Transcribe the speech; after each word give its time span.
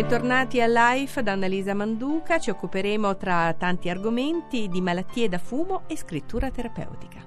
Bentornati 0.00 0.62
a 0.62 0.66
Life 0.66 1.22
da 1.22 1.32
Annalisa 1.32 1.74
Manduca, 1.74 2.38
ci 2.38 2.48
occuperemo 2.48 3.18
tra 3.18 3.52
tanti 3.52 3.90
argomenti 3.90 4.66
di 4.66 4.80
malattie 4.80 5.28
da 5.28 5.36
fumo 5.36 5.82
e 5.88 5.96
scrittura 5.98 6.50
terapeutica. 6.50 7.22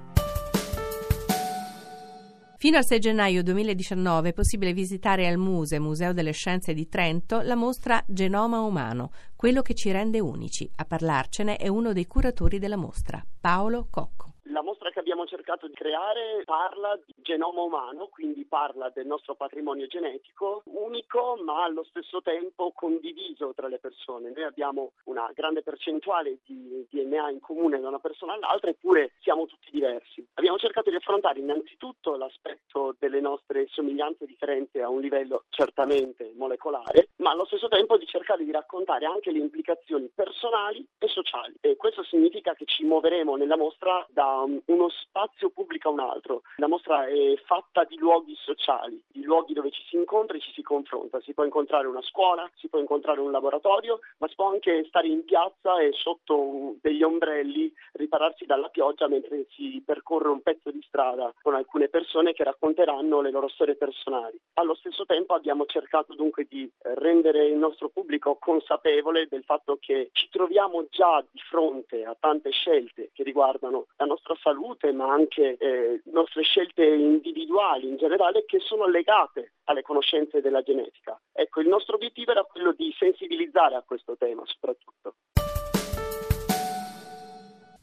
Fino 2.56 2.76
al 2.76 2.84
6 2.84 2.98
gennaio 2.98 3.44
2019 3.44 4.30
è 4.30 4.32
possibile 4.32 4.72
visitare 4.72 5.28
al 5.28 5.38
Muse, 5.38 5.78
Museo 5.78 6.12
delle 6.12 6.32
Scienze 6.32 6.74
di 6.74 6.88
Trento, 6.88 7.42
la 7.42 7.54
mostra 7.54 8.02
Genoma 8.08 8.58
Umano, 8.58 9.12
quello 9.36 9.62
che 9.62 9.74
ci 9.74 9.92
rende 9.92 10.18
unici. 10.18 10.68
A 10.74 10.84
parlarcene 10.84 11.54
è 11.56 11.68
uno 11.68 11.92
dei 11.92 12.08
curatori 12.08 12.58
della 12.58 12.76
mostra, 12.76 13.24
Paolo 13.40 13.86
Cocco. 13.88 14.33
La 14.54 14.62
mostra 14.62 14.90
che 14.90 15.00
abbiamo 15.00 15.26
cercato 15.26 15.66
di 15.66 15.74
creare 15.74 16.42
parla 16.44 16.96
di 17.04 17.12
genoma 17.16 17.62
umano, 17.62 18.06
quindi 18.06 18.44
parla 18.44 18.88
del 18.88 19.04
nostro 19.04 19.34
patrimonio 19.34 19.88
genetico 19.88 20.62
unico 20.66 21.36
ma 21.42 21.64
allo 21.64 21.82
stesso 21.82 22.22
tempo 22.22 22.70
condiviso 22.72 23.52
tra 23.52 23.66
le 23.66 23.80
persone. 23.80 24.30
Noi 24.32 24.44
abbiamo 24.44 24.92
una 25.06 25.28
grande 25.34 25.62
percentuale 25.62 26.38
di 26.44 26.86
DNA 26.88 27.30
in 27.30 27.40
comune 27.40 27.80
da 27.80 27.88
una 27.88 27.98
persona 27.98 28.34
all'altra 28.34 28.70
eppure 28.70 29.14
siamo 29.18 29.46
tutti 29.46 29.72
diversi. 29.72 30.24
Abbiamo 30.34 30.56
cercato 30.56 30.88
di 30.88 30.94
affrontare 30.94 31.40
innanzitutto 31.40 32.14
l'aspetto 32.14 32.94
delle 33.00 33.18
nostre 33.18 33.66
somiglianze 33.70 34.22
e 34.22 34.28
differenze 34.28 34.80
a 34.82 34.88
un 34.88 35.00
livello 35.00 35.46
certamente 35.48 36.32
molecolare, 36.36 37.08
ma 37.16 37.32
allo 37.32 37.46
stesso 37.46 37.66
tempo 37.66 37.96
di 37.96 38.06
cercare 38.06 38.44
di 38.44 38.52
raccontare 38.52 39.04
anche 39.04 39.32
le 39.32 39.40
implicazioni 39.40 40.08
personali 40.14 40.86
e 40.96 41.08
sociali. 41.08 41.56
E 41.60 41.74
questo 41.74 42.04
significa 42.04 42.54
che 42.54 42.66
ci 42.66 42.84
muoveremo 42.84 43.34
nella 43.34 43.56
mostra 43.56 44.06
da 44.10 44.42
uno 44.44 44.88
spazio 44.88 45.50
pubblico 45.50 45.88
a 45.88 45.92
un 45.92 46.00
altro. 46.00 46.42
La 46.56 46.68
mostra 46.68 47.06
è 47.06 47.34
fatta 47.44 47.84
di 47.84 47.96
luoghi 47.98 48.34
sociali, 48.36 49.02
di 49.06 49.22
luoghi 49.22 49.52
dove 49.52 49.70
ci 49.70 49.82
si 49.88 49.96
incontra 49.96 50.36
e 50.36 50.40
ci 50.40 50.52
si 50.52 50.62
confronta. 50.62 51.20
Si 51.20 51.34
può 51.34 51.44
incontrare 51.44 51.86
una 51.86 52.02
scuola, 52.02 52.48
si 52.54 52.68
può 52.68 52.78
incontrare 52.78 53.20
un 53.20 53.30
laboratorio, 53.30 54.00
ma 54.18 54.28
si 54.28 54.34
può 54.34 54.50
anche 54.50 54.84
stare 54.88 55.08
in 55.08 55.24
piazza 55.24 55.78
e 55.80 55.92
sotto 55.92 56.76
degli 56.80 57.02
ombrelli 57.02 57.72
ripararsi 57.92 58.44
dalla 58.46 58.68
pioggia 58.68 59.08
mentre 59.08 59.46
si 59.50 59.82
percorre 59.84 60.28
un 60.28 60.42
pezzo 60.42 60.70
di 60.70 60.82
strada 60.86 61.32
con 61.42 61.54
alcune 61.54 61.88
persone 61.88 62.32
che 62.32 62.44
racconteranno 62.44 63.20
le 63.20 63.30
loro 63.30 63.48
storie 63.48 63.76
personali. 63.76 64.38
Allo 64.54 64.74
stesso 64.74 65.04
tempo 65.04 65.34
abbiamo 65.34 65.66
cercato 65.66 66.14
dunque 66.14 66.46
di 66.48 66.70
rendere 66.94 67.46
il 67.46 67.56
nostro 67.56 67.88
pubblico 67.88 68.36
consapevole 68.36 69.26
del 69.28 69.44
fatto 69.44 69.78
che 69.80 70.10
ci 70.12 70.28
troviamo 70.30 70.86
già 70.90 71.24
di 71.30 71.40
fronte 71.48 72.04
a 72.04 72.16
tante 72.18 72.50
scelte 72.50 73.10
che 73.12 73.22
riguardano 73.22 73.86
la 73.96 74.06
nostra 74.06 74.33
nostra 74.34 74.52
salute, 74.52 74.92
ma 74.92 75.12
anche 75.12 75.56
eh, 75.56 76.02
nostre 76.06 76.42
scelte 76.42 76.84
individuali 76.84 77.88
in 77.88 77.96
generale 77.96 78.44
che 78.44 78.58
sono 78.60 78.86
legate 78.86 79.54
alle 79.64 79.82
conoscenze 79.82 80.40
della 80.40 80.62
genetica. 80.62 81.18
Ecco, 81.32 81.60
il 81.60 81.68
nostro 81.68 81.94
obiettivo 81.94 82.32
era 82.32 82.42
quello 82.44 82.72
di 82.72 82.94
sensibilizzare 82.98 83.76
a 83.76 83.84
questo 83.86 84.16
tema 84.16 84.42
soprattutto. 84.44 85.14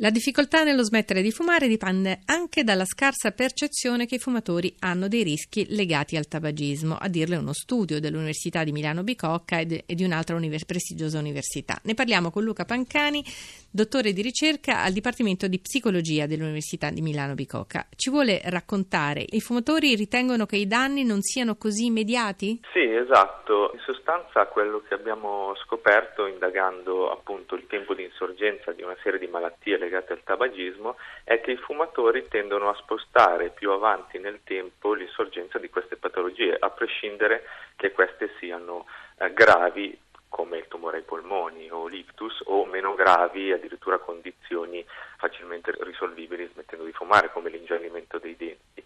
La 0.02 0.10
difficoltà 0.10 0.64
nello 0.64 0.82
smettere 0.82 1.22
di 1.22 1.30
fumare 1.30 1.68
dipende 1.68 2.22
anche 2.26 2.64
dalla 2.64 2.86
scarsa 2.86 3.30
percezione 3.34 4.08
che 4.08 4.16
i 4.16 4.20
fumatori 4.20 4.76
hanno 4.80 5.08
dei 5.08 5.22
rischi 5.22 5.68
legati 5.76 6.18
al 6.18 6.28
tabagismo, 6.28 6.98
a 7.00 7.08
dirle 7.08 7.36
uno 7.36 7.54
studio 7.54 8.00
dell'Università 8.00 8.64
di 8.64 8.72
Milano 8.72 9.04
Bicocca 9.04 9.60
e 9.60 9.84
di 9.86 10.04
un'altra 10.04 10.36
univers- 10.36 10.66
prestigiosa 10.66 11.20
università. 11.20 11.80
Ne 11.84 11.94
parliamo 11.94 12.32
con 12.32 12.44
Luca 12.44 12.66
Pancani, 12.66 13.24
dottore 13.70 14.12
di 14.12 14.24
ricerca 14.24 14.82
al 14.82 14.92
Dipartimento 14.92 15.48
di 15.48 15.60
Psicologia 15.60 16.26
dell'Università 16.26 16.90
di 16.90 17.02
Milano 17.02 17.36
Bicocca. 17.36 17.86
Ci 17.96 18.10
vuole 18.10 18.42
raccontare, 18.46 19.24
i 19.30 19.40
fumatori 19.40 19.94
ritengono 19.94 20.48
che 20.48 20.58
i 20.58 20.66
danni 20.66 21.04
non 21.04 21.22
siano 21.22 21.58
così 21.58 21.86
immediati? 21.86 22.60
Sì, 22.74 22.92
esatto. 22.92 23.70
In 23.76 23.82
sostanza 23.86 24.48
quello 24.48 24.82
che 24.88 24.96
abbiamo 24.96 25.54
scoperto 25.64 26.26
indagando 26.26 27.12
appunto 27.12 27.54
il 27.54 27.68
tempo 27.68 27.94
di 27.94 28.04
insorgenza 28.04 28.72
di 28.72 28.82
una 28.82 28.98
serie 29.04 29.20
di 29.20 29.28
malattie 29.28 29.78
legate 29.92 30.14
al 30.14 30.24
tabagismo 30.24 30.96
è 31.26 31.42
che 31.42 31.52
i 31.52 31.58
fumatori 31.58 32.28
tendono 32.30 32.70
a 32.70 32.76
spostare 32.76 33.50
più 33.50 33.72
avanti 33.72 34.18
nel 34.20 34.40
tempo 34.46 34.94
l'insorgenza 34.94 35.60
di 35.60 35.70
queste 35.70 35.98
patologie, 35.98 36.56
a 36.58 36.70
prescindere 36.70 37.44
che 37.76 37.92
queste 37.92 38.32
siano 38.40 38.86
eh, 39.18 39.34
gravi 39.34 40.00
come 40.30 40.60
il 40.60 40.68
tumore 40.70 40.98
ai 40.98 41.04
polmoni 41.04 41.70
o 41.70 41.88
l'ictus 41.88 42.42
o 42.46 42.66
meno 42.66 42.96
gravi, 42.96 43.52
addirittura 43.52 43.98
condizioni 43.98 44.84
facilmente 45.18 45.74
risolvibili 45.82 46.50
smettendo 46.54 46.86
di 46.86 46.94
fumare 46.94 47.30
come 47.34 47.50
l'ingiallimento 47.50 48.18
dei 48.18 48.38
denti. 48.38 48.84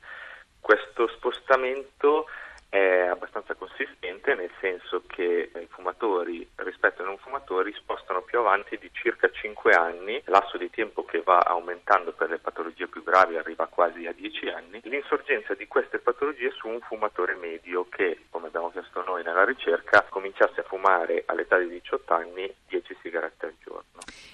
Questo 0.60 1.08
spostamento 1.10 2.26
è 2.70 3.08
abbastanza 3.10 3.54
consistente 3.56 4.36
nel 4.36 4.52
senso 4.60 5.04
che 5.08 5.52
i 5.54 5.68
fumatori 5.70 6.48
rispetto 6.56 7.02
ai 7.02 7.08
non 7.08 7.18
fumatori 7.18 7.74
spostano 7.74 8.22
più 8.22 8.40
avanti 8.40 8.78
di 8.78 8.90
circa 8.92 9.30
5 9.30 9.74
anni, 9.74 10.22
lasso 10.26 10.58
di 10.58 10.70
tempo 10.70 11.06
che 11.06 11.22
va 11.22 11.40
aumentando 11.40 12.12
per 12.14 12.30
le 12.30 12.40
patologie 12.40 12.88
più 12.88 13.04
gravi 13.04 13.38
arriva 13.38 13.68
quasi 13.68 14.06
a 14.06 14.14
10 14.14 14.48
anni, 14.50 14.82
l'insorgenza 14.84 15.54
di 15.54 15.68
queste 15.68 16.00
patologie 16.00 16.52
su 16.52 16.68
un 16.68 16.80
fumatore 16.82 17.36
medio 17.36 17.88
che, 17.90 18.26
come 18.30 18.48
abbiamo 18.48 18.72
chiesto 18.72 19.04
noi 19.04 19.24
nella 19.24 19.46
ricerca, 19.46 20.06
cominciasse 20.10 20.62
a 20.62 20.64
fumare 20.64 21.24
all'età 21.26 21.58
di 21.58 21.68
18 21.70 22.14
anni 22.14 22.54
10 22.68 22.98
sigarette 23.02 23.46
al 23.46 23.54
giorno. 23.64 23.84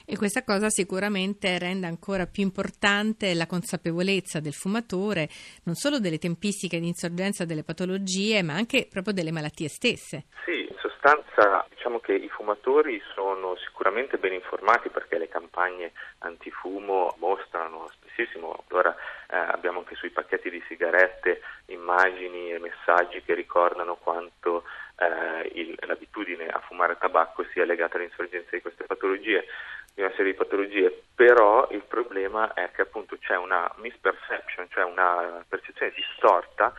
E 0.06 0.18
questa 0.18 0.44
cosa 0.44 0.70
sicuramente 0.70 1.58
rende 1.58 1.88
ancora 1.88 2.26
più 2.26 2.44
importante 2.44 3.34
la 3.34 3.46
consapevolezza 3.46 4.40
del 4.40 4.54
fumatore, 4.54 5.30
non 5.64 5.76
solo 5.76 6.00
delle 6.00 6.18
tempistiche 6.18 6.80
di 6.80 6.88
insorgenza 6.88 7.46
delle 7.46 7.64
patologie, 7.64 8.21
ma 8.44 8.54
anche 8.54 8.88
proprio 8.90 9.14
delle 9.14 9.32
malattie 9.32 9.68
stesse. 9.68 10.26
Sì, 10.46 10.68
in 10.70 10.76
sostanza 10.80 11.66
diciamo 11.70 12.00
che 12.00 12.14
i 12.14 12.30
fumatori 12.30 13.02
sono 13.14 13.56
sicuramente 13.58 14.18
ben 14.18 14.34
informati 14.34 14.90
perché 14.90 15.18
le 15.18 15.28
campagne 15.28 15.92
antifumo 16.20 17.16
mostrano 17.18 17.90
spessissimo, 17.94 18.64
ora 18.70 18.96
eh, 19.30 19.36
abbiamo 19.36 19.80
anche 19.80 19.96
sui 19.96 20.12
pacchetti 20.12 20.50
di 20.50 20.64
sigarette 20.68 21.42
immagini 21.68 22.52
e 22.52 22.60
messaggi 22.60 23.22
che 23.24 23.34
ricordano 23.34 23.96
quanto 23.96 24.64
eh, 24.98 25.50
il, 25.54 25.76
l'abitudine 25.88 26.48
a 26.48 26.60
fumare 26.60 26.98
tabacco 27.00 27.44
sia 27.52 27.66
legata 27.66 27.98
all'insorgenza 27.98 28.50
di 28.52 28.62
queste 28.62 28.86
patologie 28.86 29.46
di 29.94 30.02
una 30.02 30.12
serie 30.16 30.32
di 30.32 30.38
patologie, 30.38 31.04
però 31.16 31.68
il 31.72 31.84
problema 31.84 32.54
è 32.54 32.72
che 32.72 32.84
appunto 32.84 33.18
c'è 33.18 33.36
una 33.36 33.70
misperception, 33.78 34.68
cioè 34.70 34.84
una 34.84 35.44
percezione 35.48 35.92
distorta 35.96 36.74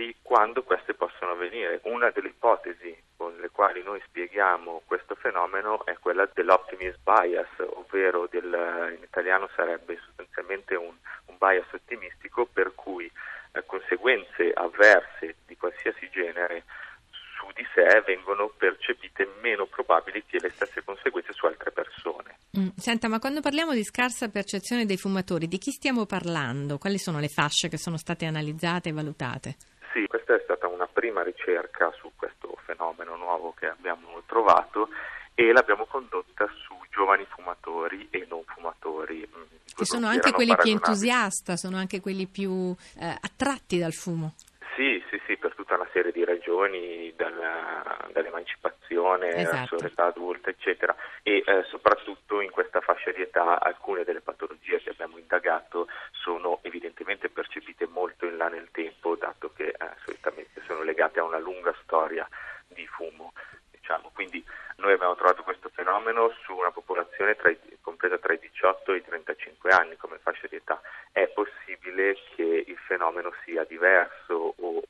di 0.00 0.16
quando 0.22 0.62
queste 0.62 0.94
possono 0.94 1.32
avvenire. 1.32 1.80
Una 1.82 2.08
delle 2.08 2.28
ipotesi 2.28 2.96
con 3.18 3.36
le 3.36 3.50
quali 3.50 3.82
noi 3.82 4.00
spieghiamo 4.06 4.80
questo 4.86 5.14
fenomeno 5.14 5.84
è 5.84 5.98
quella 6.00 6.26
dell'optimist 6.32 7.00
bias, 7.04 7.48
ovvero 7.58 8.26
del, 8.30 8.94
in 8.96 9.02
italiano 9.02 9.50
sarebbe 9.54 10.00
sostanzialmente 10.02 10.74
un, 10.74 10.94
un 11.26 11.36
bias 11.36 11.70
ottimistico 11.72 12.48
per 12.50 12.74
cui 12.74 13.12
eh, 13.52 13.62
conseguenze 13.66 14.50
avverse 14.54 15.36
di 15.46 15.54
qualsiasi 15.58 16.08
genere 16.08 16.64
su 17.10 17.46
di 17.54 17.66
sé 17.74 18.02
vengono 18.06 18.48
percepite 18.56 19.28
meno 19.42 19.66
probabili 19.66 20.24
che 20.24 20.38
le 20.40 20.48
stesse 20.48 20.82
conseguenze 20.82 21.34
su 21.34 21.44
altre 21.44 21.72
persone. 21.72 22.38
Mm, 22.58 22.68
senta, 22.78 23.06
ma 23.08 23.18
quando 23.18 23.42
parliamo 23.42 23.74
di 23.74 23.84
scarsa 23.84 24.30
percezione 24.30 24.86
dei 24.86 24.96
fumatori, 24.96 25.46
di 25.46 25.58
chi 25.58 25.72
stiamo 25.72 26.06
parlando? 26.06 26.78
Quali 26.78 26.96
sono 26.96 27.20
le 27.20 27.28
fasce 27.28 27.68
che 27.68 27.76
sono 27.76 27.98
state 27.98 28.24
analizzate 28.24 28.88
e 28.88 28.92
valutate? 28.92 29.56
Sì, 29.92 30.06
questa 30.06 30.34
è 30.34 30.40
stata 30.44 30.68
una 30.68 30.86
prima 30.86 31.22
ricerca 31.22 31.90
su 31.98 32.12
questo 32.16 32.56
fenomeno 32.64 33.16
nuovo 33.16 33.52
che 33.58 33.66
abbiamo 33.66 34.22
trovato 34.26 34.88
e 35.34 35.52
l'abbiamo 35.52 35.86
condotta 35.86 36.48
su 36.62 36.74
giovani 36.90 37.26
fumatori 37.28 38.06
e 38.10 38.26
non 38.28 38.42
fumatori. 38.44 39.26
Mm, 39.26 39.42
che 39.74 39.84
sono 39.84 40.06
anche 40.06 40.32
quelli 40.32 40.54
più 40.56 40.70
entusiasti, 40.70 41.56
sono 41.56 41.76
anche 41.76 42.00
quelli 42.00 42.26
più 42.26 42.74
eh, 42.98 43.16
attratti 43.20 43.78
dal 43.78 43.92
fumo. 43.92 44.34
Sì, 44.76 45.02
sì, 45.10 45.20
sì, 45.26 45.36
tutta 45.70 45.74
una 45.76 45.88
serie 45.92 46.10
di 46.10 46.24
ragioni, 46.24 47.12
dalla, 47.14 48.08
dall'emancipazione 48.12 49.28
esatto. 49.36 49.76
all'età 49.76 50.06
adulta, 50.06 50.50
eccetera, 50.50 50.94
e 51.22 51.44
eh, 51.46 51.62
soprattutto 51.68 52.40
in 52.40 52.50
questa 52.50 52.80
fascia 52.80 53.12
di 53.12 53.22
età 53.22 53.60
alcune 53.60 54.02
delle 54.02 54.20
patologie 54.20 54.80
che 54.80 54.90
abbiamo 54.90 55.18
indagato 55.18 55.86
sono 56.10 56.58
evidentemente 56.62 57.28
percepite 57.28 57.86
molto 57.86 58.26
in 58.26 58.36
là 58.36 58.48
nel 58.48 58.68
tempo, 58.72 59.14
dato 59.14 59.52
che 59.54 59.68
eh, 59.68 59.76
solitamente 60.04 60.60
sono 60.66 60.82
legate 60.82 61.20
a 61.20 61.24
una 61.24 61.38
lunga 61.38 61.72
storia 61.82 62.28
di 62.66 62.86
fumo. 62.86 63.32
Diciamo. 63.70 64.10
Quindi 64.12 64.44
noi 64.76 64.92
abbiamo 64.94 65.14
trovato 65.14 65.44
questo 65.44 65.70
fenomeno 65.72 66.32
su 66.42 66.56
una 66.56 66.72
popolazione 66.72 67.36
tra 67.36 67.50
i, 67.50 67.58
compresa 67.80 68.18
tra 68.18 68.32
i 68.32 68.38
18 68.40 68.92
e 68.92 68.96
i 68.96 69.04
35 69.04 69.70
anni 69.70 69.96
come 69.96 70.18
fascia 70.18 70.48
di 70.48 70.56
età. 70.56 70.80
È 71.12 71.28
possibile 71.28 72.16
che 72.34 72.64
il 72.66 72.78
fenomeno 72.86 73.32
sia 73.44 73.64
diverso 73.64 74.54
o 74.56 74.82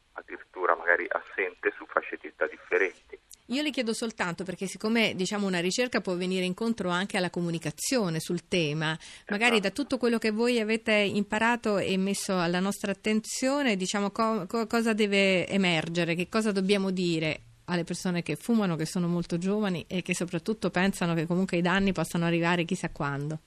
assente 1.10 1.72
su 1.76 1.84
fasce 1.86 2.18
di 2.20 2.28
età 2.28 2.46
differenti. 2.46 3.18
Io 3.50 3.62
le 3.62 3.70
chiedo 3.70 3.92
soltanto 3.92 4.44
perché 4.44 4.66
siccome 4.66 5.14
diciamo, 5.16 5.46
una 5.46 5.58
ricerca 5.58 6.00
può 6.00 6.14
venire 6.14 6.44
incontro 6.44 6.88
anche 6.88 7.16
alla 7.16 7.30
comunicazione 7.30 8.20
sul 8.20 8.46
tema, 8.46 8.96
magari 9.28 9.56
esatto. 9.56 9.68
da 9.68 9.70
tutto 9.70 9.98
quello 9.98 10.18
che 10.18 10.30
voi 10.30 10.60
avete 10.60 10.92
imparato 10.92 11.78
e 11.78 11.96
messo 11.96 12.38
alla 12.38 12.60
nostra 12.60 12.92
attenzione, 12.92 13.76
diciamo 13.76 14.10
co- 14.12 14.46
co- 14.46 14.68
cosa 14.68 14.92
deve 14.92 15.48
emergere, 15.48 16.14
che 16.14 16.28
cosa 16.28 16.52
dobbiamo 16.52 16.92
dire 16.92 17.40
alle 17.64 17.82
persone 17.82 18.22
che 18.22 18.36
fumano, 18.36 18.76
che 18.76 18.86
sono 18.86 19.08
molto 19.08 19.36
giovani 19.36 19.84
e 19.88 20.02
che 20.02 20.14
soprattutto 20.14 20.70
pensano 20.70 21.14
che 21.14 21.26
comunque 21.26 21.56
i 21.56 21.62
danni 21.62 21.90
possano 21.92 22.26
arrivare 22.26 22.64
chissà 22.64 22.90
quando? 22.90 23.40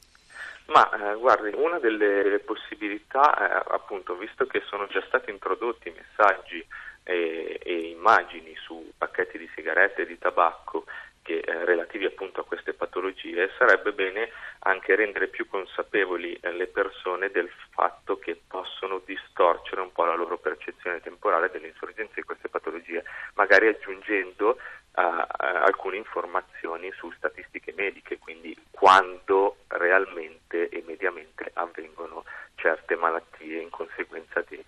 Ma 0.68 0.90
eh, 0.90 1.16
guardi, 1.16 1.52
una 1.56 1.80
delle 1.80 2.40
possibilità, 2.40 3.36
eh, 3.38 3.74
appunto, 3.74 4.16
visto 4.16 4.46
che 4.46 4.62
sono 4.66 4.88
già 4.88 5.04
stati 5.08 5.30
introdotti 5.30 5.92
messaggi 5.92 6.66
e, 7.04 7.60
e 7.62 7.74
immagini 7.90 8.56
su 8.56 8.92
pacchetti 8.98 9.38
di 9.38 9.50
sigarette 9.54 10.04
e 10.04 10.06
di 10.06 10.18
tabacco 10.18 10.86
che, 11.22 11.40
eh, 11.40 11.66
relativi 11.66 12.06
appunto 12.06 12.42
a 12.42 12.46
queste 12.46 12.74
patologie, 12.74 13.52
sarebbe 13.58 13.92
bene 13.94 14.30
anche 14.60 14.96
rendere 14.96 15.28
più 15.28 15.48
consapevoli 15.48 16.34
eh, 16.36 16.52
le 16.52 16.68
persone 16.68 17.30
del 17.30 17.50
fatto 17.72 18.18
che 18.20 18.40
possono 18.48 19.02
distorcere 19.06 19.82
un 19.82 19.92
po' 19.92 20.06
la 20.06 20.16
loro 20.16 20.38
percezione 20.38 21.02
temporale 21.02 21.50
dell'insorgenza 21.50 22.14
di 22.16 22.24
queste 22.24 22.50
patologie, 22.50 23.04
magari 23.34 23.68
aggiungendo 23.68 24.58
uh, 24.96 25.26
alcune 25.38 25.98
informazioni 25.98 26.92
su 26.92 27.12
statistiche 27.12 27.74
mediche, 27.76 28.20
quindi 28.20 28.56
quando 28.72 29.58
realmente 29.68 30.70
e 30.70 30.84
mediamente 30.86 31.50
avvengono 31.54 32.24
certe 32.56 32.96
malattie 32.96 33.62
in 33.62 33.70
conseguenza 33.70 34.44
di, 34.48 34.64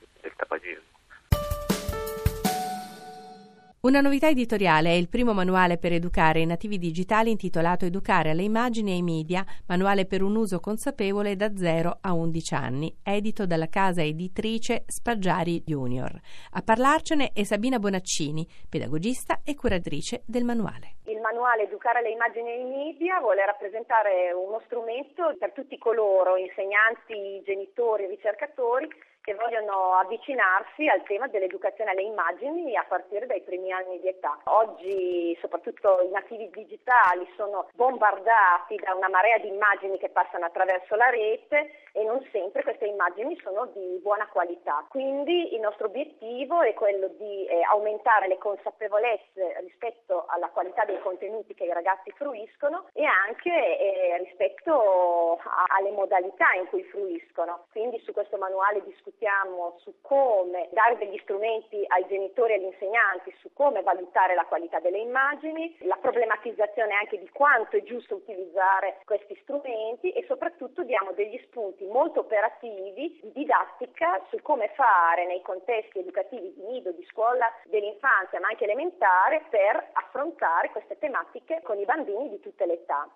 Una 3.86 4.02
novità 4.02 4.30
editoriale 4.30 4.90
è 4.90 4.94
il 4.94 5.10
primo 5.10 5.32
manuale 5.32 5.78
per 5.78 5.92
educare 5.94 6.40
i 6.40 6.46
nativi 6.48 6.80
digitali 6.80 7.30
intitolato 7.30 7.86
Educare 7.86 8.32
alle 8.32 8.42
immagini 8.42 8.90
e 8.90 8.94
ai 8.96 9.04
media, 9.04 9.46
manuale 9.68 10.08
per 10.08 10.24
un 10.24 10.36
uso 10.36 10.60
consapevole 10.60 11.36
da 11.36 11.56
0 11.56 12.00
a 12.02 12.12
11 12.12 12.54
anni, 12.56 12.98
edito 13.04 13.46
dalla 13.46 13.68
casa 13.68 14.02
editrice 14.02 14.86
Spaggiari 14.88 15.62
Junior. 15.64 16.20
A 16.54 16.64
parlarcene 16.64 17.30
è 17.32 17.44
Sabina 17.44 17.78
Bonaccini, 17.78 18.48
pedagogista 18.68 19.42
e 19.44 19.54
curatrice 19.54 20.24
del 20.26 20.46
manuale. 20.46 20.96
Il 21.06 21.22
manuale 21.22 21.66
Educare 21.66 22.00
alle 22.00 22.10
immagini 22.10 22.50
e 22.50 22.54
ai 22.54 22.64
media 22.64 23.20
vuole 23.20 23.46
rappresentare 23.46 24.34
uno 24.34 24.64
strumento 24.66 25.36
per 25.38 25.52
tutti 25.52 25.78
coloro, 25.78 26.38
insegnanti, 26.38 27.40
genitori, 27.46 28.08
ricercatori, 28.08 28.90
che 29.26 29.34
vogliono 29.34 29.96
avvicinarsi 29.96 30.88
al 30.88 31.02
tema 31.04 31.28
dell'educazione 31.28 31.90
alle 31.90 32.04
immagini 32.04 32.78
a 32.78 32.86
partire 32.88 33.26
dai 33.26 33.42
primi 33.42 33.72
anni 33.72 34.00
di 34.00 34.08
età. 34.08 34.38
Oggi 34.44 35.36
soprattutto 35.42 36.00
i 36.04 36.10
nativi 36.10 36.48
digitali 36.52 37.28
sono 37.36 37.68
bombardati 37.74 38.76
da 38.76 38.94
una 38.94 39.10
marea 39.10 39.40
di 39.40 39.48
immagini 39.48 39.98
che 39.98 40.10
passano 40.10 40.46
attraverso 40.46 40.94
la 40.94 41.10
rete 41.10 41.90
e 41.92 42.04
non 42.04 42.24
sempre 42.32 42.62
queste 42.62 42.86
immagini 42.86 43.36
sono 43.42 43.66
di 43.74 44.00
buona 44.04 44.28
qualità. 44.28 44.86
Quindi 44.90 45.56
il 45.56 45.60
nostro 45.60 45.88
obiettivo 45.88 46.62
è 46.62 46.76
quello 46.76 47.08
di 47.18 47.48
eh, 47.48 47.64
aumentare 47.64 48.28
le 48.28 48.38
consapevolezze 48.38 49.58
rispetto 49.62 50.26
alla 50.28 50.50
qualità 50.50 50.86
dei 50.86 51.00
contenuti 51.00 51.56
che 51.56 51.64
i 51.64 51.74
ragazzi 51.74 52.12
fruiscono 52.12 52.90
e 52.94 53.06
anche 53.06 53.50
eh, 53.50 54.18
rispetto 54.24 55.40
a, 55.42 55.64
alle 55.78 55.90
modalità 55.92 56.54
in 56.60 56.68
cui 56.68 56.84
fruiscono. 56.84 57.66
Quindi 57.72 58.00
su 58.06 58.14
questo 58.14 58.38
manuale 58.38 58.84
discutiamo 58.84 59.15
discutiamo 59.16 59.78
su 59.80 59.94
come 60.02 60.68
dare 60.72 60.98
degli 60.98 61.18
strumenti 61.20 61.84
ai 61.88 62.06
genitori 62.08 62.54
e 62.54 62.56
agli 62.58 62.66
insegnanti 62.66 63.34
su 63.40 63.50
come 63.54 63.82
valutare 63.82 64.36
la 64.36 64.46
qualità 64.46 64.80
delle 64.80 65.00
immagini, 65.00 65.76
la 65.82 65.98
problematizzazione 65.98 66.94
anche 66.94 67.18
di 67.18 67.30
quanto 67.30 67.78
è 67.78 67.84
giusto 67.84 68.16
utilizzare 68.16 69.00
questi 69.06 69.38
strumenti 69.42 70.12
e 70.12 70.26
soprattutto 70.28 70.84
diamo 70.84 71.14
degli 71.14 71.40
spunti 71.46 71.86
molto 71.86 72.22
operativi 72.22 72.94
di 72.94 73.32
didattica 73.34 74.22
su 74.30 74.42
come 74.42 74.70
fare 74.76 75.26
nei 75.26 75.42
contesti 75.42 76.00
educativi 76.00 76.54
di 76.54 76.64
nido, 76.64 76.92
di 76.92 77.06
scuola 77.10 77.48
dell'infanzia 77.66 78.40
ma 78.40 78.48
anche 78.48 78.66
elementare 78.66 79.46
per 79.50 79.92
affrontare 79.94 80.72
queste 80.72 80.98
tematiche 80.98 81.62
con 81.64 81.80
i 81.80 81.86
bambini 81.86 82.30
di 82.30 82.40
tutte 82.42 82.66
le 82.66 82.74
età. 82.74 83.10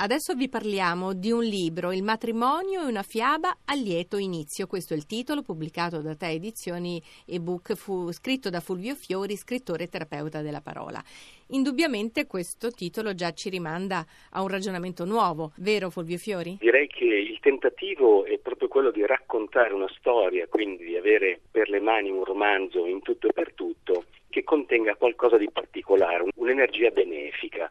Adesso 0.00 0.34
vi 0.34 0.48
parliamo 0.48 1.12
di 1.12 1.32
un 1.32 1.42
libro, 1.42 1.90
Il 1.90 2.04
matrimonio 2.04 2.82
è 2.82 2.84
una 2.84 3.02
fiaba 3.02 3.58
a 3.64 3.74
lieto 3.74 4.16
inizio. 4.16 4.68
Questo 4.68 4.94
è 4.94 4.96
il 4.96 5.06
titolo 5.06 5.42
pubblicato 5.42 6.00
da 6.00 6.14
Te 6.14 6.28
Edizioni 6.28 7.02
ebook, 7.26 7.74
fu 7.74 8.12
scritto 8.12 8.48
da 8.48 8.60
Fulvio 8.60 8.94
Fiori, 8.94 9.34
scrittore 9.34 9.82
e 9.82 9.88
terapeuta 9.88 10.40
della 10.40 10.60
parola. 10.60 11.02
Indubbiamente 11.48 12.28
questo 12.28 12.70
titolo 12.70 13.12
già 13.16 13.32
ci 13.32 13.50
rimanda 13.50 14.06
a 14.30 14.42
un 14.42 14.46
ragionamento 14.46 15.04
nuovo, 15.04 15.50
vero 15.56 15.90
Fulvio 15.90 16.16
Fiori? 16.16 16.58
Direi 16.60 16.86
che 16.86 17.04
il 17.04 17.40
tentativo 17.40 18.24
è 18.24 18.38
proprio 18.38 18.68
quello 18.68 18.92
di 18.92 19.04
raccontare 19.04 19.74
una 19.74 19.90
storia, 19.98 20.46
quindi 20.46 20.84
di 20.84 20.96
avere 20.96 21.40
per 21.50 21.68
le 21.68 21.80
mani 21.80 22.08
un 22.08 22.22
romanzo 22.22 22.86
in 22.86 23.02
tutto 23.02 23.26
e 23.26 23.32
per 23.32 23.52
tutto 23.52 24.04
che 24.28 24.44
contenga 24.44 24.94
qualcosa 24.94 25.36
di 25.36 25.50
particolare, 25.50 26.24
un'energia 26.36 26.90
benefica. 26.90 27.68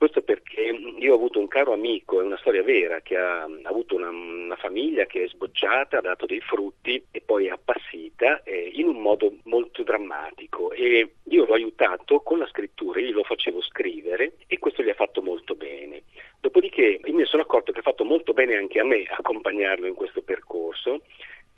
Questo 0.00 0.22
perché 0.22 0.62
io 0.62 1.12
ho 1.12 1.14
avuto 1.14 1.40
un 1.40 1.46
caro 1.46 1.74
amico, 1.74 2.22
è 2.22 2.24
una 2.24 2.38
storia 2.38 2.62
vera, 2.62 3.02
che 3.02 3.18
ha 3.18 3.46
avuto 3.64 3.96
una, 3.96 4.08
una 4.08 4.56
famiglia 4.56 5.04
che 5.04 5.24
è 5.24 5.28
sbocciata, 5.28 5.98
ha 5.98 6.00
dato 6.00 6.24
dei 6.24 6.40
frutti 6.40 7.04
e 7.10 7.20
poi 7.20 7.48
è 7.48 7.50
appassita 7.50 8.42
eh, 8.44 8.70
in 8.72 8.88
un 8.88 8.96
modo 8.96 9.30
molto 9.42 9.82
drammatico 9.82 10.72
e 10.72 11.16
io 11.22 11.44
l'ho 11.44 11.52
aiutato 11.52 12.20
con 12.20 12.38
la 12.38 12.46
scrittura, 12.46 12.98
io 12.98 13.12
lo 13.12 13.24
facevo 13.24 13.60
scrivere 13.60 14.36
e 14.46 14.58
questo 14.58 14.82
gli 14.82 14.88
ha 14.88 14.94
fatto 14.94 15.20
molto 15.20 15.54
bene. 15.54 16.04
Dopodiché 16.40 16.98
mi 17.04 17.26
sono 17.26 17.42
accorto 17.42 17.70
che 17.70 17.80
ha 17.80 17.82
fatto 17.82 18.04
molto 18.04 18.32
bene 18.32 18.56
anche 18.56 18.80
a 18.80 18.84
me 18.84 19.04
accompagnarlo 19.06 19.86
in 19.86 19.92
questo 19.92 20.22
percorso 20.22 21.02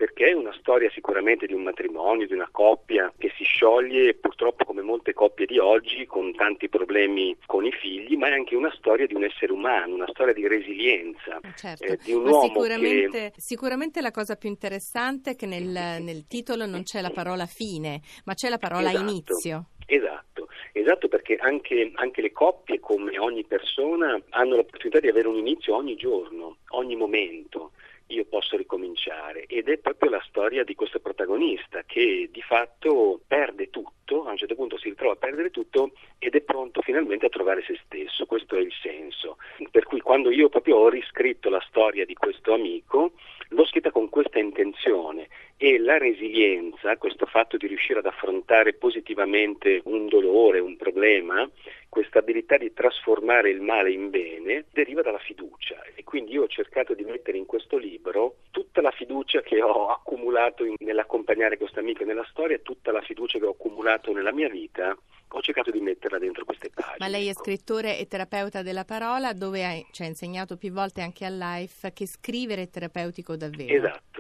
perché 0.03 0.31
è 0.31 0.33
una 0.33 0.53
storia 0.59 0.91
sicuramente 0.91 1.47
di 1.47 1.53
un 1.53 1.63
matrimonio, 1.63 2.27
di 2.27 2.33
una 2.33 2.49
coppia 2.51 3.13
che 3.17 3.33
si 3.37 3.45
scioglie 3.45 4.15
purtroppo 4.15 4.65
come 4.65 4.83
molte 4.83 5.13
coppie 5.13 5.47
di 5.47 5.61
oggi 5.61 6.07
con 6.07 6.35
tanti 6.35 6.69
problemi 6.69 7.37
con 7.47 7.65
i 7.65 7.71
figli, 7.71 8.17
ma 8.17 8.27
è 8.27 8.33
anche 8.33 8.57
una 8.57 8.73
storia 8.77 9.07
di 9.07 9.15
un 9.15 9.23
essere 9.23 9.53
umano, 9.53 9.95
una 9.95 10.09
storia 10.09 10.33
di 10.33 10.49
resilienza, 10.49 11.39
eh, 11.41 11.53
certo. 11.55 11.85
eh, 11.85 11.99
di 12.03 12.11
un 12.15 12.25
ma 12.25 12.31
uomo 12.31 12.47
sicuramente, 12.47 13.31
che... 13.31 13.33
sicuramente 13.37 14.01
la 14.01 14.11
cosa 14.11 14.35
più 14.35 14.49
interessante 14.49 15.31
è 15.31 15.37
che 15.37 15.47
nel, 15.47 15.69
nel, 16.03 16.27
titolo 16.27 16.67
non 16.67 16.83
c'è 16.83 17.01
la 17.01 17.11
parola 17.11 17.47
fine, 17.47 18.01
ma 18.25 18.35
c'è 18.35 18.49
la 18.49 18.59
parola 18.59 18.91
esatto. 18.91 19.09
inizio. 19.09 19.67
Esatto, 19.87 20.49
esatto 20.73 21.07
perché 21.07 21.37
anche, 21.37 21.93
anche, 21.95 22.23
le 22.23 22.33
coppie, 22.33 22.81
come 22.81 23.19
ogni 23.21 23.45
persona, 23.45 24.21
hanno 24.31 24.57
l'opportunità 24.57 24.99
di 24.99 25.09
avere 25.09 25.29
un 25.29 25.37
inizio 25.37 25.77
ogni 25.77 25.95
giorno, 25.95 26.57
ogni 26.71 26.97
momento 26.97 27.71
io 28.13 28.25
posso 28.25 28.57
ricominciare 28.57 29.45
ed 29.47 29.69
è 29.69 29.79
proprio 29.79 30.11
la 30.11 30.25
storia 30.29 30.65
di 30.65 30.75
questo 30.75 31.01
protagonista 31.01 31.83
che 31.85 32.29
di 32.31 32.43
fatto 32.43 33.21
perde 33.27 33.71
tutto, 33.71 34.25
a 34.25 34.31
un 34.31 34.37
certo 34.37 34.55
punto 34.55 34.79
si 34.79 34.91
ritrova 34.91 35.15
a 35.15 35.17
perdere 35.17 35.51
tutto 35.51 35.93
ed 36.19 36.35
è 36.35 36.41
pronto 36.43 36.83
finalmente 36.83 37.27
a 37.27 37.31
trovare 37.31 37.63
se 37.63 37.79
stesso, 37.85 38.27
questo 38.27 38.57
è 38.57 38.61
il 38.61 38.73
senso. 38.81 39.39
Per 39.71 39.85
cui 39.85 40.01
quando 40.01 40.31
io 40.31 40.49
proprio 40.49 40.77
ho 40.77 40.89
riscritto 40.89 41.49
la 41.49 41.65
storia 41.69 42.05
di 42.05 42.15
questo 42.15 42.53
amico, 42.53 43.13
l'ho 43.49 43.67
scritta 43.67 43.91
con 43.91 44.09
questa 44.09 44.39
intenzione 44.39 45.29
e 45.65 45.79
la 45.79 45.97
resilienza, 45.97 46.97
questo 46.97 47.25
fatto 47.25 47.57
di 47.57 47.69
riuscire 47.69 48.01
ad 48.01 48.07
affrontare 48.07 48.73
positivamente 48.73 49.81
un 49.85 50.09
dolore, 50.09 50.59
un 50.59 50.77
problema, 50.77 51.49
questa 51.89 52.19
abilità 52.19 52.57
di 52.57 52.73
trasformare 52.73 53.51
il 53.51 53.61
male 53.61 53.93
in 53.93 54.11
bene, 54.11 54.65
deriva 54.73 55.03
dalla 55.03 55.21
fiducia 55.21 55.81
e 55.95 56.03
quindi 56.03 56.33
io 56.33 56.43
ho 56.43 56.49
cercato 56.49 56.95
di 56.95 57.05
mettere 57.05 57.39
in 57.39 57.47
questo 57.47 57.77
libro 57.77 58.39
tutta 58.51 58.81
la 58.81 58.91
fiducia 58.91 59.41
che 59.43 59.63
ho 59.63 59.87
accumulato 59.87 60.65
in, 60.65 60.75
nell'accompagnare 60.79 61.57
questo 61.59 61.79
amico 61.79 62.03
nella 62.03 62.27
storia, 62.29 62.59
tutta 62.59 62.91
la 62.91 63.01
fiducia 63.01 63.39
che 63.39 63.47
ho 63.47 63.51
accumulato 63.51 64.13
nella 64.13 64.33
mia 64.33 64.49
vita 64.49 64.97
ho 65.35 65.41
cercato 65.41 65.71
di 65.71 65.81
metterla 65.81 66.19
dentro 66.19 66.45
queste 66.45 66.71
pagine. 66.71 66.97
Ma 66.99 67.09
lei 67.09 67.27
è 67.27 67.31
ecco. 67.31 67.41
scrittore 67.41 67.99
e 67.99 68.07
terapeuta 68.07 68.63
della 68.63 68.85
parola, 68.85 69.33
dove 69.33 69.65
ha, 69.65 69.73
ci 69.91 70.03
ha 70.03 70.07
insegnato 70.07 70.57
più 70.57 70.73
volte 70.73 71.01
anche 71.01 71.25
al 71.25 71.37
life 71.37 71.93
che 71.93 72.07
scrivere 72.07 72.63
è 72.63 72.69
terapeutico 72.69 73.37
davvero. 73.37 73.73
Esatto, 73.73 74.12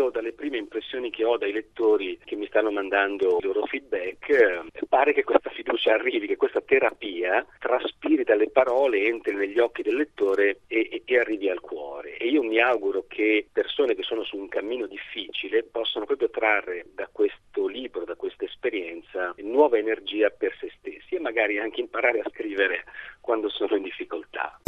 quello, 0.00 0.10
dalle 0.10 0.32
prime 0.32 0.56
impressioni 0.56 1.10
che 1.10 1.24
ho 1.24 1.36
dai 1.36 1.52
lettori 1.52 2.18
che 2.24 2.34
mi 2.34 2.46
stanno 2.46 2.70
mandando 2.70 3.36
il 3.38 3.46
loro 3.46 3.66
feedback, 3.66 4.28
eh, 4.30 4.86
pare 4.88 5.12
che 5.12 5.24
questa 5.24 5.50
fiducia 5.50 5.92
arrivi, 5.92 6.26
che 6.26 6.36
questa 6.36 6.62
terapia 6.62 7.46
traspiri 7.58 8.24
dalle 8.24 8.48
parole, 8.48 9.04
entri 9.04 9.34
negli 9.34 9.58
occhi 9.58 9.82
del 9.82 9.96
lettore 9.96 10.60
e, 10.66 10.88
e, 10.90 11.02
e 11.04 11.18
arrivi 11.18 11.50
al 11.50 11.60
cuore. 11.60 12.16
E 12.16 12.28
io 12.28 12.42
mi 12.42 12.58
auguro 12.58 13.04
che 13.06 13.46
persone 13.52 13.94
che 13.94 14.02
sono 14.02 14.24
su 14.24 14.38
un 14.38 14.48
cammino 14.48 14.86
difficile 14.86 15.62
possano 15.64 16.06
proprio 16.06 16.30
trarre 16.30 16.86
da 16.94 17.08
questo 17.12 17.66
libro, 17.66 18.04
da 18.04 18.14
questa 18.14 18.44
esperienza, 18.44 19.34
nuova 19.38 19.76
energia 19.76 20.30
per 20.30 20.56
se 20.58 20.72
stessi 20.78 21.16
e 21.16 21.20
magari 21.20 21.58
anche 21.58 21.80
imparare 21.80 22.20
a 22.20 22.30
scrivere 22.30 22.84
quando 23.20 23.48
sono 23.50 23.76
in 23.76 23.82
difficoltà. 23.82 24.59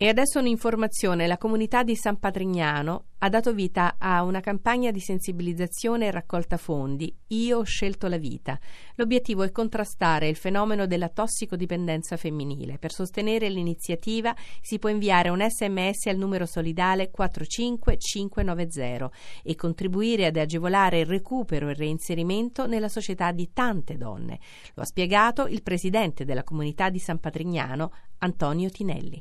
E 0.00 0.06
adesso 0.06 0.38
un'informazione. 0.38 1.26
La 1.26 1.38
comunità 1.38 1.82
di 1.82 1.96
San 1.96 2.20
Patrignano 2.20 3.06
ha 3.18 3.28
dato 3.28 3.52
vita 3.52 3.96
a 3.98 4.22
una 4.22 4.38
campagna 4.38 4.92
di 4.92 5.00
sensibilizzazione 5.00 6.06
e 6.06 6.12
raccolta 6.12 6.56
fondi 6.56 7.12
Io 7.30 7.58
ho 7.58 7.64
scelto 7.64 8.06
la 8.06 8.16
vita. 8.16 8.60
L'obiettivo 8.94 9.42
è 9.42 9.50
contrastare 9.50 10.28
il 10.28 10.36
fenomeno 10.36 10.86
della 10.86 11.08
tossicodipendenza 11.08 12.16
femminile. 12.16 12.78
Per 12.78 12.92
sostenere 12.92 13.48
l'iniziativa 13.48 14.32
si 14.60 14.78
può 14.78 14.88
inviare 14.88 15.30
un 15.30 15.44
sms 15.44 16.06
al 16.06 16.16
numero 16.16 16.46
solidale 16.46 17.10
45590 17.10 19.10
e 19.42 19.56
contribuire 19.56 20.26
ad 20.26 20.36
agevolare 20.36 21.00
il 21.00 21.06
recupero 21.06 21.66
e 21.66 21.70
il 21.70 21.76
reinserimento 21.76 22.68
nella 22.68 22.88
società 22.88 23.32
di 23.32 23.50
tante 23.52 23.96
donne. 23.96 24.38
Lo 24.74 24.82
ha 24.82 24.86
spiegato 24.86 25.48
il 25.48 25.64
presidente 25.64 26.24
della 26.24 26.44
comunità 26.44 26.88
di 26.88 27.00
San 27.00 27.18
Patrignano, 27.18 27.90
Antonio 28.18 28.70
Tinelli 28.70 29.20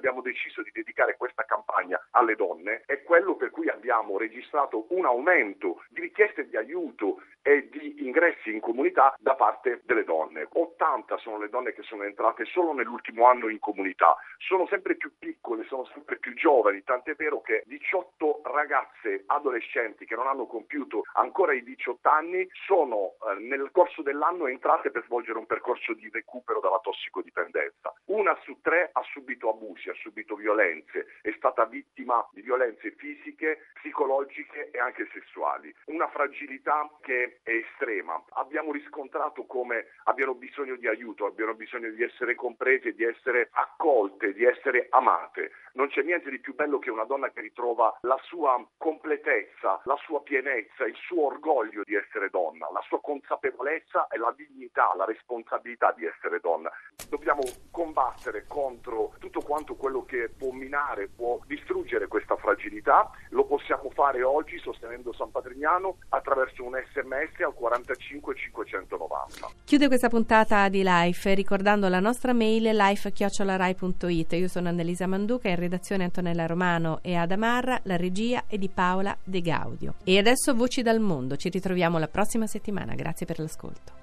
abbiamo 0.00 0.22
deciso 0.22 0.62
di 0.62 0.70
dedicare 0.72 1.16
questa 1.18 1.44
campagna 1.44 2.00
alle 2.12 2.34
donne 2.34 2.82
è 2.86 3.02
quello 3.02 3.36
per 3.36 3.50
cui 3.50 3.68
abbiamo 3.68 4.16
registrato 4.16 4.86
un 4.90 5.04
aumento 5.04 5.84
di 5.90 6.00
richieste 6.00 6.48
di 6.48 6.56
aiuto 6.56 7.22
e 7.42 7.68
di 7.70 8.04
ingressi 8.04 8.52
in 8.52 8.60
comunità 8.60 9.14
da 9.18 9.34
parte 9.34 9.80
delle 9.84 10.04
donne. 10.04 10.46
80 10.50 11.16
sono 11.18 11.38
le 11.38 11.48
donne 11.48 11.72
che 11.72 11.82
sono 11.82 12.04
entrate 12.04 12.44
solo 12.44 12.72
nell'ultimo 12.72 13.26
anno 13.26 13.48
in 13.48 13.58
comunità, 13.58 14.16
sono 14.38 14.66
sempre 14.66 14.96
più 14.96 15.12
piccole, 15.18 15.64
sono 15.64 15.84
sempre 15.92 16.18
più 16.18 16.34
giovani, 16.34 16.82
tant'è 16.82 17.14
vero 17.14 17.40
che 17.40 17.62
18 17.66 18.42
ragazze 18.44 19.24
adolescenti 19.26 20.04
che 20.04 20.14
non 20.14 20.26
hanno 20.26 20.46
compiuto 20.46 21.02
ancora 21.14 21.52
i 21.52 21.62
18 21.62 22.08
anni 22.08 22.46
sono 22.66 23.16
eh, 23.28 23.40
nel 23.40 23.70
corso 23.72 24.02
dell'anno 24.02 24.46
entrate 24.46 24.90
per 24.90 25.04
svolgere 25.04 25.38
un 25.38 25.46
percorso 25.46 25.94
di 25.94 26.08
recupero 26.10 26.60
dalla 26.60 26.80
tossicodipendenza. 26.82 27.92
Una 28.06 28.36
su 28.42 28.60
tre 28.60 28.90
ha 28.92 29.02
subito 29.12 29.50
abusi, 29.50 29.88
ha 29.88 29.94
subito 29.94 30.34
violenze, 30.34 31.06
è 31.22 31.32
stata 31.36 31.64
vittima 31.64 32.26
di 32.32 32.42
violenze 32.42 32.92
fisiche, 32.92 33.66
psicologiche 33.74 34.70
e 34.70 34.78
anche 34.78 35.08
sessuali. 35.12 35.74
Una 35.86 36.08
fragilità 36.08 36.88
che 37.00 37.29
è 37.42 37.50
estrema. 37.50 38.22
Abbiamo 38.30 38.72
riscontrato 38.72 39.44
come 39.44 39.86
abbiano 40.04 40.34
bisogno 40.34 40.76
di 40.76 40.86
aiuto, 40.88 41.26
abbiano 41.26 41.54
bisogno 41.54 41.90
di 41.90 42.02
essere 42.02 42.34
comprese, 42.34 42.94
di 42.94 43.04
essere 43.04 43.48
accolte, 43.52 44.32
di 44.32 44.44
essere 44.44 44.88
amate. 44.90 45.52
Non 45.72 45.88
c'è 45.88 46.02
niente 46.02 46.30
di 46.30 46.40
più 46.40 46.54
bello 46.54 46.78
che 46.78 46.90
una 46.90 47.04
donna 47.04 47.30
che 47.30 47.40
ritrova 47.40 47.96
la 48.02 48.18
sua 48.24 48.64
completezza, 48.76 49.80
la 49.84 49.96
sua 50.02 50.20
pienezza, 50.22 50.84
il 50.84 50.96
suo 50.96 51.26
orgoglio 51.26 51.82
di 51.84 51.94
essere 51.94 52.28
donna, 52.28 52.68
la 52.72 52.82
sua 52.86 53.00
consapevolezza 53.00 54.08
e 54.08 54.18
la 54.18 54.32
dignità, 54.36 54.92
la 54.96 55.04
responsabilità 55.04 55.92
di 55.96 56.06
essere 56.06 56.40
donna. 56.40 56.70
Dobbiamo 57.08 57.42
combattere 57.70 58.44
contro 58.48 59.14
tutto 59.18 59.40
quanto 59.40 59.74
quello 59.76 60.04
che 60.04 60.28
può 60.36 60.50
minare, 60.50 61.08
può 61.08 61.38
distruggere 61.46 62.08
questa 62.08 62.36
fragilità. 62.36 63.10
Lo 63.30 63.44
possiamo 63.44 63.90
fare 63.90 64.22
oggi 64.22 64.58
sostenendo 64.58 65.12
San 65.12 65.30
Patrignano 65.30 65.98
attraverso 66.10 66.64
un 66.64 66.80
sms 66.92 67.19
al 67.44 67.54
45 67.54 68.34
590. 68.34 69.50
Chiude 69.64 69.86
questa 69.88 70.08
puntata 70.08 70.68
di 70.68 70.82
Life 70.84 71.34
ricordando 71.34 71.88
la 71.88 72.00
nostra 72.00 72.32
mail 72.32 72.74
life.rai.it. 72.74 74.32
Io 74.32 74.48
sono 74.48 74.68
Annelisa 74.68 75.06
Manduca, 75.06 75.48
in 75.48 75.56
redazione 75.56 76.04
Antonella 76.04 76.46
Romano 76.46 76.98
e 77.02 77.14
Adamarra, 77.14 77.80
la 77.84 77.96
regia 77.96 78.44
è 78.46 78.56
di 78.58 78.68
Paola 78.68 79.16
De 79.22 79.40
Gaudio. 79.40 79.94
E 80.04 80.18
adesso 80.18 80.54
Voci 80.54 80.82
dal 80.82 81.00
Mondo, 81.00 81.36
ci 81.36 81.48
ritroviamo 81.48 81.98
la 81.98 82.08
prossima 82.08 82.46
settimana. 82.46 82.94
Grazie 82.94 83.26
per 83.26 83.38
l'ascolto. 83.38 83.99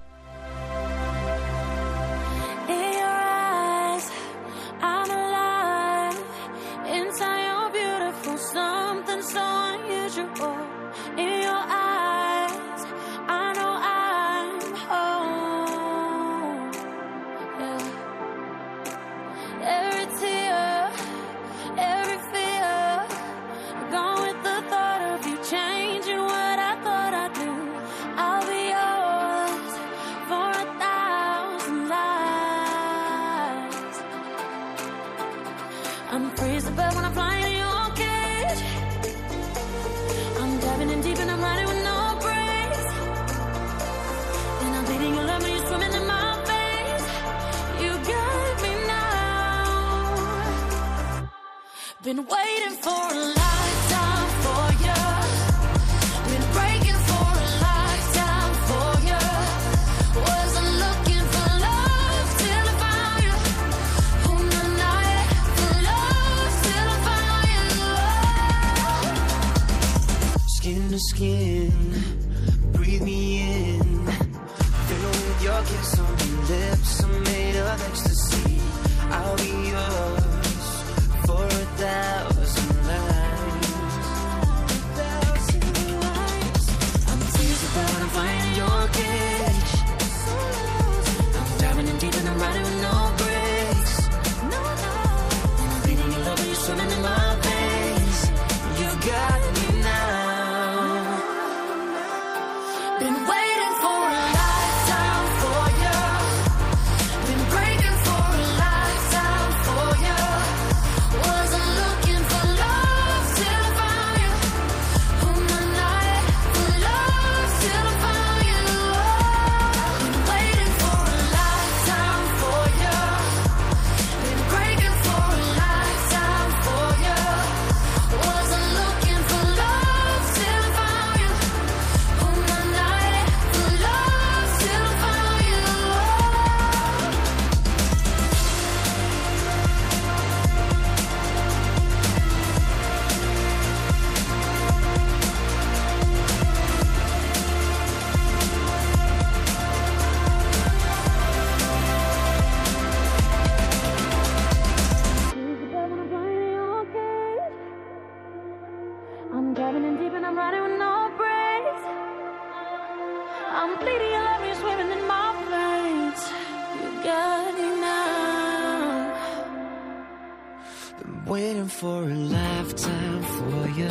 Been 171.00 171.26
waiting 171.26 171.68
for 171.68 172.04
a 172.04 172.16
lifetime 172.16 173.22
for 173.24 173.68
you. 173.80 173.90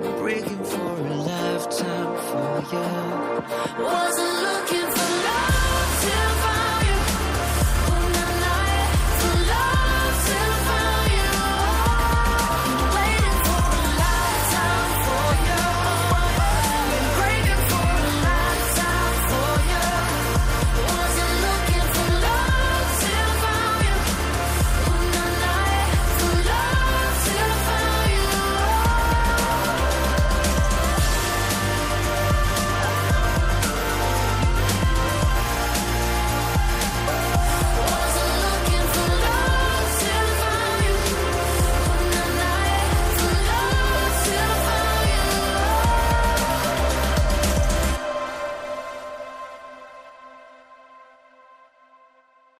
Been 0.00 0.18
breaking 0.18 0.64
for 0.64 0.92
a 0.96 1.14
lifetime 1.14 2.16
for 2.28 2.52
you. 2.72 3.84
Wasn't 3.84 4.42
looking 4.42 4.75